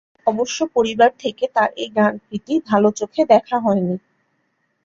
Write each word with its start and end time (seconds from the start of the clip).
অবশ্য 0.27 0.57
পরিবার 0.75 1.11
থেকে 1.19 1.45
তার 1.55 1.69
এই 1.77 1.89
গান 1.95 2.13
প্রীতি 2.25 2.53
ভাল 2.67 2.83
চোখে 2.99 3.21
দেখা 3.25 3.57
হয়নি। 3.59 3.95